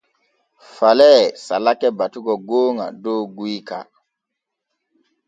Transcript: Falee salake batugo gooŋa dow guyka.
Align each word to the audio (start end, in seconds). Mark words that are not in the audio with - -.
Falee 0.75 1.21
salake 1.45 1.87
batugo 1.97 2.33
gooŋa 2.47 2.85
dow 3.03 3.21
guyka. 3.37 3.79